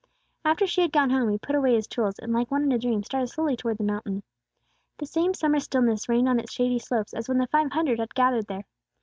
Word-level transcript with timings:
After 0.43 0.65
she 0.65 0.81
had 0.81 0.91
gone 0.91 1.11
home, 1.11 1.29
he 1.29 1.37
put 1.37 1.53
away 1.55 1.75
his 1.75 1.85
tools, 1.85 2.17
and, 2.17 2.33
like 2.33 2.49
one 2.49 2.63
in 2.63 2.71
a 2.71 2.79
dream, 2.79 3.03
started 3.03 3.27
slowly 3.27 3.55
towards 3.55 3.77
the 3.77 3.83
mountain. 3.83 4.23
The 4.97 5.05
same 5.05 5.35
summer 5.35 5.59
stillness 5.59 6.09
reigned 6.09 6.27
on 6.27 6.39
its 6.39 6.51
shady 6.53 6.79
slopes 6.79 7.13
as 7.13 7.29
when 7.29 7.37
the 7.37 7.45
five 7.45 7.71
hundred 7.73 7.99
had 7.99 8.15
gathered 8.15 8.47
there. 8.47 8.65